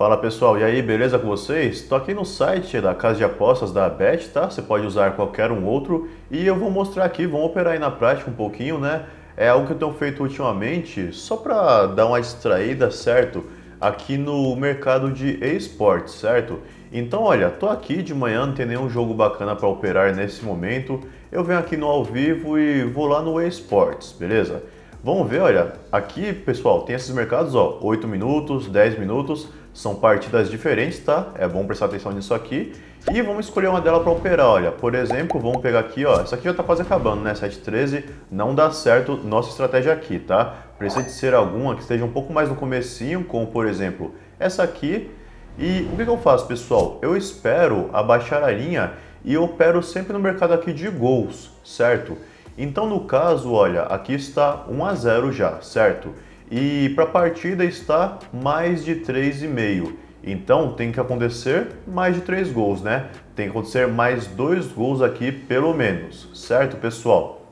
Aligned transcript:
Fala 0.00 0.16
pessoal, 0.16 0.58
e 0.58 0.64
aí, 0.64 0.80
beleza 0.80 1.18
com 1.18 1.28
vocês? 1.28 1.82
Estou 1.82 1.98
aqui 1.98 2.14
no 2.14 2.24
site 2.24 2.80
da 2.80 2.94
casa 2.94 3.18
de 3.18 3.24
apostas 3.24 3.70
da 3.70 3.86
Bet, 3.86 4.30
tá? 4.30 4.48
Você 4.48 4.62
pode 4.62 4.86
usar 4.86 5.10
qualquer 5.10 5.52
um 5.52 5.66
outro 5.66 6.08
e 6.30 6.46
eu 6.46 6.56
vou 6.56 6.70
mostrar 6.70 7.04
aqui, 7.04 7.26
vamos 7.26 7.48
operar 7.48 7.74
aí 7.74 7.78
na 7.78 7.90
prática 7.90 8.30
um 8.30 8.32
pouquinho, 8.32 8.78
né? 8.78 9.04
É 9.36 9.50
algo 9.50 9.66
que 9.66 9.74
eu 9.74 9.78
tenho 9.78 9.92
feito 9.92 10.22
ultimamente 10.22 11.12
só 11.12 11.36
para 11.36 11.84
dar 11.84 12.06
uma 12.06 12.18
distraída, 12.18 12.90
certo? 12.90 13.44
Aqui 13.78 14.16
no 14.16 14.56
mercado 14.56 15.12
de 15.12 15.38
esportes, 15.44 16.14
certo? 16.14 16.60
Então, 16.90 17.22
olha, 17.22 17.50
tô 17.50 17.68
aqui 17.68 18.02
de 18.02 18.14
manhã, 18.14 18.46
não 18.46 18.54
tem 18.54 18.64
nenhum 18.64 18.88
jogo 18.88 19.12
bacana 19.12 19.54
para 19.54 19.68
operar 19.68 20.16
nesse 20.16 20.42
momento. 20.42 20.98
Eu 21.30 21.44
venho 21.44 21.58
aqui 21.58 21.76
no 21.76 21.86
ao 21.86 22.02
vivo 22.02 22.58
e 22.58 22.84
vou 22.84 23.06
lá 23.06 23.20
no 23.20 23.38
esportes, 23.38 24.12
beleza? 24.12 24.62
Vamos 25.02 25.30
ver, 25.30 25.40
olha, 25.40 25.72
aqui 25.90 26.30
pessoal, 26.30 26.82
tem 26.82 26.94
esses 26.94 27.08
mercados, 27.14 27.54
ó, 27.54 27.78
8 27.80 28.06
minutos, 28.06 28.68
10 28.68 28.98
minutos, 28.98 29.48
são 29.72 29.94
partidas 29.94 30.50
diferentes, 30.50 30.98
tá? 30.98 31.32
É 31.36 31.48
bom 31.48 31.64
prestar 31.64 31.86
atenção 31.86 32.12
nisso 32.12 32.34
aqui. 32.34 32.74
E 33.10 33.22
vamos 33.22 33.46
escolher 33.46 33.68
uma 33.68 33.80
dela 33.80 34.00
para 34.00 34.12
operar, 34.12 34.46
olha, 34.46 34.70
por 34.70 34.94
exemplo, 34.94 35.40
vamos 35.40 35.62
pegar 35.62 35.78
aqui, 35.78 36.04
ó, 36.04 36.20
essa 36.20 36.34
aqui 36.34 36.44
já 36.44 36.52
tá 36.52 36.62
quase 36.62 36.82
acabando, 36.82 37.22
né, 37.22 37.34
713, 37.34 38.04
não 38.30 38.54
dá 38.54 38.70
certo 38.70 39.16
nossa 39.16 39.48
estratégia 39.48 39.90
aqui, 39.90 40.18
tá? 40.18 40.54
Precisa 40.76 41.02
de 41.02 41.12
ser 41.12 41.32
alguma 41.32 41.74
que 41.74 41.80
esteja 41.80 42.04
um 42.04 42.12
pouco 42.12 42.30
mais 42.30 42.50
no 42.50 42.54
comecinho, 42.54 43.24
como 43.24 43.46
por 43.46 43.66
exemplo, 43.66 44.14
essa 44.38 44.62
aqui. 44.62 45.10
E 45.58 45.88
o 45.90 45.96
que, 45.96 46.04
que 46.04 46.10
eu 46.10 46.18
faço, 46.18 46.46
pessoal? 46.46 46.98
Eu 47.00 47.16
espero 47.16 47.88
abaixar 47.94 48.44
a 48.44 48.50
linha 48.50 48.92
e 49.24 49.34
opero 49.38 49.82
sempre 49.82 50.12
no 50.12 50.18
mercado 50.18 50.52
aqui 50.52 50.74
de 50.74 50.90
gols, 50.90 51.50
certo? 51.64 52.18
Então, 52.56 52.88
no 52.88 53.00
caso, 53.00 53.52
olha, 53.52 53.82
aqui 53.82 54.14
está 54.14 54.64
1 54.68 54.84
a 54.84 54.94
0 54.94 55.32
já, 55.32 55.60
certo? 55.60 56.10
E 56.50 56.90
para 56.90 57.04
a 57.04 57.06
partida 57.06 57.64
está 57.64 58.18
mais 58.32 58.84
de 58.84 58.96
3,5. 58.96 59.92
Então 60.22 60.72
tem 60.72 60.92
que 60.92 61.00
acontecer 61.00 61.68
mais 61.86 62.14
de 62.14 62.20
3 62.22 62.52
gols, 62.52 62.82
né? 62.82 63.08
Tem 63.34 63.46
que 63.46 63.50
acontecer 63.50 63.88
mais 63.88 64.26
2 64.26 64.66
gols 64.66 65.00
aqui 65.00 65.32
pelo 65.32 65.72
menos, 65.72 66.28
certo, 66.34 66.76
pessoal? 66.76 67.46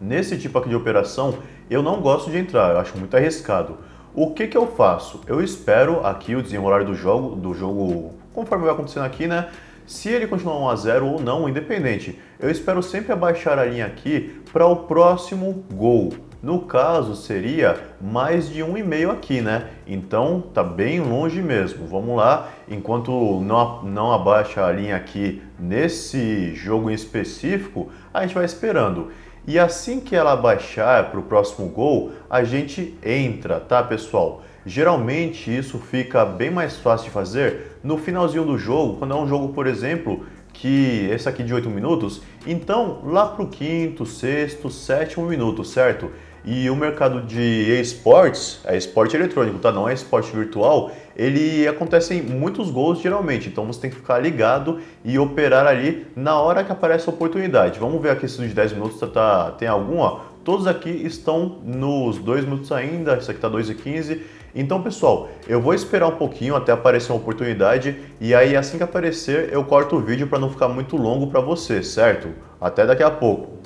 Nesse 0.00 0.36
tipo 0.36 0.58
aqui 0.58 0.68
de 0.68 0.74
operação, 0.74 1.38
eu 1.70 1.82
não 1.82 2.00
gosto 2.00 2.30
de 2.30 2.36
entrar, 2.36 2.72
eu 2.72 2.80
acho 2.80 2.98
muito 2.98 3.16
arriscado. 3.16 3.78
O 4.14 4.32
que, 4.32 4.46
que 4.46 4.56
eu 4.56 4.66
faço? 4.66 5.20
Eu 5.26 5.42
espero 5.42 6.04
aqui 6.04 6.34
o 6.34 6.42
desenrolar 6.42 6.84
do 6.84 6.94
jogo, 6.94 7.36
do 7.36 7.54
jogo 7.54 8.12
conforme 8.34 8.64
vai 8.64 8.74
acontecendo 8.74 9.04
aqui, 9.04 9.26
né? 9.26 9.48
Se 9.90 10.08
ele 10.08 10.28
continuar 10.28 10.56
1 10.56 10.68
a 10.68 10.76
0 10.76 11.06
ou 11.06 11.20
não, 11.20 11.48
independente, 11.48 12.16
eu 12.38 12.48
espero 12.48 12.80
sempre 12.80 13.12
abaixar 13.12 13.58
a 13.58 13.64
linha 13.64 13.86
aqui 13.86 14.40
para 14.52 14.64
o 14.64 14.76
próximo 14.76 15.64
gol. 15.74 16.12
No 16.40 16.60
caso, 16.60 17.16
seria 17.16 17.76
mais 18.00 18.48
de 18.48 18.60
1,5 18.60 19.10
aqui, 19.10 19.40
né? 19.40 19.66
Então, 19.88 20.44
tá 20.54 20.62
bem 20.62 21.00
longe 21.00 21.42
mesmo. 21.42 21.88
Vamos 21.88 22.16
lá, 22.16 22.50
enquanto 22.68 23.10
não, 23.40 23.82
não 23.82 24.12
abaixa 24.12 24.64
a 24.64 24.70
linha 24.70 24.94
aqui 24.94 25.42
nesse 25.58 26.54
jogo 26.54 26.88
em 26.88 26.94
específico, 26.94 27.90
a 28.14 28.22
gente 28.22 28.36
vai 28.36 28.44
esperando. 28.44 29.10
E 29.44 29.58
assim 29.58 29.98
que 29.98 30.14
ela 30.14 30.30
abaixar 30.30 31.10
para 31.10 31.18
o 31.18 31.24
próximo 31.24 31.68
gol, 31.68 32.12
a 32.30 32.44
gente 32.44 32.96
entra, 33.04 33.58
tá, 33.58 33.82
pessoal? 33.82 34.42
Geralmente 34.64 35.56
isso 35.56 35.78
fica 35.78 36.24
bem 36.24 36.50
mais 36.50 36.76
fácil 36.76 37.06
de 37.06 37.10
fazer 37.10 37.78
no 37.82 37.96
finalzinho 37.96 38.44
do 38.44 38.58
jogo, 38.58 38.96
quando 38.98 39.14
é 39.14 39.16
um 39.16 39.26
jogo, 39.26 39.54
por 39.54 39.66
exemplo, 39.66 40.24
que 40.52 41.08
esse 41.10 41.28
aqui 41.28 41.42
de 41.42 41.54
8 41.54 41.70
minutos, 41.70 42.20
então 42.46 43.00
lá 43.04 43.26
para 43.26 43.42
o 43.42 43.48
quinto, 43.48 44.04
sexto, 44.04 44.68
sétimo 44.68 45.26
minuto, 45.26 45.64
certo? 45.64 46.10
E 46.44 46.70
o 46.70 46.76
mercado 46.76 47.22
de 47.22 47.40
esportes, 47.80 48.60
é 48.64 48.76
esporte 48.76 49.14
eletrônico, 49.14 49.58
tá? 49.58 49.70
Não 49.70 49.88
é 49.88 49.92
esporte 49.92 50.34
virtual, 50.34 50.90
ele 51.14 51.68
acontece 51.68 52.14
em 52.14 52.22
muitos 52.22 52.70
gols 52.70 53.00
geralmente, 53.00 53.48
então 53.48 53.66
você 53.66 53.80
tem 53.80 53.90
que 53.90 53.96
ficar 53.96 54.18
ligado 54.18 54.80
e 55.04 55.18
operar 55.18 55.66
ali 55.66 56.06
na 56.16 56.40
hora 56.40 56.64
que 56.64 56.72
aparece 56.72 57.08
a 57.08 57.12
oportunidade. 57.12 57.78
Vamos 57.78 58.00
ver 58.00 58.10
aqui 58.10 58.26
se 58.26 58.38
de 58.38 58.54
10 58.54 58.72
minutos 58.72 58.98
tá, 58.98 59.06
tá, 59.06 59.50
tem 59.52 59.68
algum. 59.68 60.18
Todos 60.44 60.66
aqui 60.66 60.90
estão 60.90 61.60
nos 61.64 62.18
2 62.18 62.44
minutos 62.44 62.72
ainda, 62.72 63.16
esse 63.16 63.30
aqui 63.30 63.40
tá 63.40 63.48
2 63.48 63.70
e 63.70 63.74
15 63.74 64.40
então, 64.54 64.82
pessoal, 64.82 65.28
eu 65.46 65.60
vou 65.60 65.74
esperar 65.74 66.08
um 66.08 66.16
pouquinho 66.16 66.56
até 66.56 66.72
aparecer 66.72 67.12
uma 67.12 67.20
oportunidade 67.20 67.96
e 68.20 68.34
aí 68.34 68.56
assim 68.56 68.78
que 68.78 68.82
aparecer 68.82 69.52
eu 69.52 69.64
corto 69.64 69.96
o 69.96 70.00
vídeo 70.00 70.26
para 70.26 70.38
não 70.38 70.50
ficar 70.50 70.68
muito 70.68 70.96
longo 70.96 71.28
para 71.28 71.40
você, 71.40 71.82
certo? 71.82 72.34
Até 72.60 72.84
daqui 72.86 73.02
a 73.02 73.10
pouco. 73.10 73.58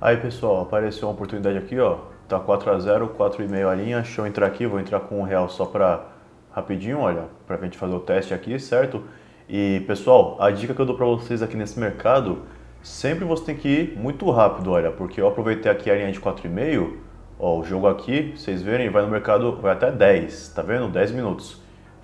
Aí 0.00 0.16
pessoal, 0.16 0.62
apareceu 0.62 1.08
uma 1.08 1.14
oportunidade 1.14 1.58
aqui, 1.58 1.78
ó. 1.78 2.09
Tá 2.30 2.38
4 2.38 2.70
a 2.70 2.78
0, 2.78 3.08
4,5 3.18 3.68
a 3.68 3.74
linha. 3.74 4.02
Deixa 4.02 4.20
eu 4.20 4.26
entrar 4.26 4.46
aqui, 4.46 4.64
vou 4.64 4.78
entrar 4.78 5.00
com 5.00 5.18
um 5.18 5.24
real 5.24 5.48
só 5.48 5.64
para 5.64 6.06
rapidinho, 6.52 7.00
olha, 7.00 7.24
para 7.44 7.56
a 7.56 7.58
gente 7.60 7.76
fazer 7.76 7.92
o 7.92 7.98
teste 7.98 8.32
aqui, 8.32 8.56
certo? 8.56 9.02
E 9.48 9.82
pessoal, 9.84 10.36
a 10.38 10.48
dica 10.52 10.72
que 10.72 10.80
eu 10.80 10.86
dou 10.86 10.96
para 10.96 11.06
vocês 11.06 11.42
aqui 11.42 11.56
nesse 11.56 11.80
mercado, 11.80 12.42
sempre 12.84 13.24
você 13.24 13.46
tem 13.46 13.56
que 13.56 13.68
ir 13.68 13.98
muito 13.98 14.30
rápido, 14.30 14.70
olha, 14.70 14.92
porque 14.92 15.20
eu 15.20 15.26
aproveitei 15.26 15.72
aqui 15.72 15.90
a 15.90 15.94
linha 15.96 16.12
de 16.12 16.20
4,5, 16.20 16.98
ó, 17.36 17.58
o 17.58 17.64
jogo 17.64 17.88
aqui, 17.88 18.32
vocês 18.36 18.62
verem, 18.62 18.88
vai 18.90 19.02
no 19.02 19.08
mercado, 19.08 19.56
vai 19.56 19.72
até 19.72 19.90
10, 19.90 20.50
tá 20.50 20.62
vendo? 20.62 20.86
10 20.86 21.10
minutos. 21.10 21.60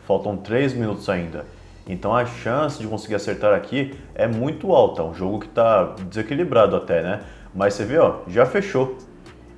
Faltam 0.08 0.37
3 0.37 0.75
minutos 0.75 1.08
ainda. 1.08 1.44
Então 1.87 2.12
a 2.12 2.26
chance 2.26 2.81
de 2.81 2.88
conseguir 2.88 3.14
acertar 3.14 3.54
aqui 3.54 3.94
é 4.12 4.26
muito 4.26 4.72
alta, 4.72 5.04
um 5.04 5.14
jogo 5.14 5.38
que 5.38 5.47
está 5.47 5.94
desequilibrado 6.08 6.75
até, 6.75 7.00
né? 7.00 7.22
Mas 7.54 7.75
você 7.75 7.84
vê, 7.84 7.98
ó, 7.98 8.22
já 8.26 8.44
fechou. 8.44 8.98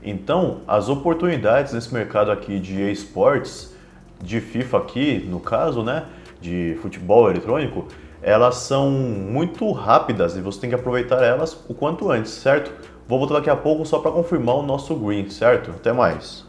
Então, 0.03 0.61
as 0.67 0.89
oportunidades 0.89 1.73
nesse 1.73 1.93
mercado 1.93 2.31
aqui 2.31 2.59
de 2.61 2.91
esportes, 2.91 3.75
de 4.23 4.41
FIFA 4.41 4.79
aqui, 4.79 5.27
no 5.29 5.41
caso, 5.41 5.83
né? 5.83 6.07
de 6.41 6.77
futebol 6.81 7.31
eletrônico, 7.31 7.87
elas 8.23 8.57
são 8.57 8.91
muito 8.91 9.71
rápidas 9.73 10.37
e 10.37 10.41
você 10.41 10.61
tem 10.61 10.71
que 10.71 10.77
aproveitar 10.77 11.23
elas 11.23 11.65
o 11.69 11.75
quanto 11.75 12.11
antes, 12.11 12.33
certo? 12.33 12.73
Vou 13.07 13.19
voltar 13.19 13.35
daqui 13.35 13.51
a 13.51 13.57
pouco 13.57 13.87
só 13.87 13.99
para 13.99 14.11
confirmar 14.11 14.57
o 14.57 14.63
nosso 14.63 14.95
green, 14.95 15.29
certo? 15.31 15.71
Até 15.71 15.93
mais. 15.93 16.48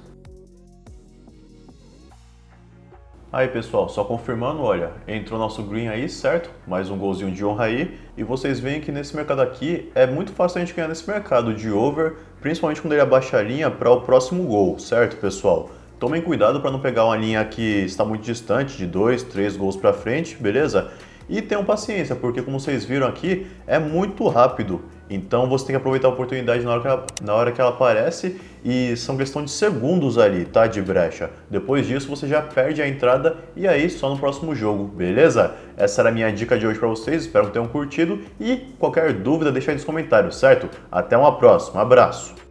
Aí 3.31 3.47
pessoal, 3.47 3.87
só 3.87 4.03
confirmando, 4.03 4.63
olha, 4.63 4.89
entrou 5.07 5.37
nosso 5.37 5.61
green 5.61 5.87
aí, 5.87 6.09
certo? 6.09 6.49
Mais 6.65 6.89
um 6.89 6.97
golzinho 6.97 7.29
de 7.29 7.45
honra 7.45 7.65
aí. 7.65 7.95
E 8.17 8.23
vocês 8.23 8.59
veem 8.59 8.81
que 8.81 8.91
nesse 8.91 9.15
mercado 9.15 9.39
aqui 9.39 9.91
é 9.93 10.07
muito 10.07 10.31
fácil 10.31 10.57
a 10.57 10.65
gente 10.65 10.73
ganhar 10.73 10.87
nesse 10.87 11.07
mercado 11.07 11.53
de 11.53 11.69
over, 11.69 12.15
principalmente 12.41 12.81
quando 12.81 12.93
ele 12.93 13.03
abaixa 13.03 13.37
a 13.37 13.43
linha 13.43 13.69
para 13.69 13.91
o 13.91 14.01
próximo 14.01 14.41
gol, 14.47 14.79
certo 14.79 15.17
pessoal? 15.17 15.69
Tomem 15.99 16.23
cuidado 16.23 16.59
para 16.59 16.71
não 16.71 16.79
pegar 16.79 17.05
uma 17.05 17.15
linha 17.15 17.45
que 17.45 17.61
está 17.61 18.03
muito 18.03 18.23
distante, 18.23 18.75
de 18.75 18.87
dois, 18.87 19.21
três 19.21 19.55
gols 19.55 19.75
para 19.75 19.93
frente, 19.93 20.35
beleza? 20.35 20.89
E 21.29 21.39
tenham 21.39 21.63
paciência, 21.63 22.15
porque 22.15 22.41
como 22.41 22.59
vocês 22.59 22.83
viram 22.83 23.05
aqui, 23.05 23.45
é 23.67 23.77
muito 23.77 24.27
rápido. 24.27 24.85
Então 25.09 25.47
você 25.47 25.65
tem 25.65 25.73
que 25.73 25.77
aproveitar 25.77 26.07
a 26.07 26.11
oportunidade 26.11 26.63
na 26.63 26.71
hora, 26.71 26.81
que 26.81 26.87
ela, 26.87 27.05
na 27.21 27.35
hora 27.35 27.51
que 27.51 27.59
ela 27.59 27.71
aparece 27.71 28.39
e 28.63 28.95
são 28.95 29.17
questão 29.17 29.43
de 29.43 29.51
segundos 29.51 30.17
ali, 30.17 30.45
tá? 30.45 30.67
De 30.67 30.81
brecha. 30.81 31.29
Depois 31.49 31.87
disso 31.87 32.09
você 32.09 32.27
já 32.27 32.41
perde 32.41 32.81
a 32.81 32.87
entrada 32.87 33.37
e 33.55 33.67
aí 33.67 33.89
só 33.89 34.09
no 34.09 34.17
próximo 34.17 34.53
jogo, 34.53 34.85
beleza? 34.85 35.55
Essa 35.77 36.01
era 36.01 36.09
a 36.09 36.11
minha 36.11 36.31
dica 36.31 36.57
de 36.57 36.67
hoje 36.67 36.77
para 36.77 36.87
vocês, 36.87 37.23
espero 37.23 37.47
que 37.47 37.53
tenham 37.53 37.67
curtido 37.67 38.19
e 38.39 38.57
qualquer 38.77 39.13
dúvida 39.13 39.51
deixa 39.51 39.71
aí 39.71 39.75
nos 39.75 39.85
comentários, 39.85 40.35
certo? 40.35 40.69
Até 40.91 41.17
uma 41.17 41.37
próxima, 41.37 41.81
abraço! 41.81 42.48